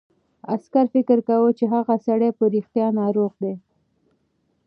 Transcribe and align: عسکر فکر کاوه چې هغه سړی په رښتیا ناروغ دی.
عسکر 0.53 0.85
فکر 0.93 1.17
کاوه 1.27 1.51
چې 1.59 1.65
هغه 1.73 1.95
سړی 2.07 2.29
په 2.37 2.43
رښتیا 2.53 2.87
ناروغ 2.99 3.31
دی. 3.43 3.53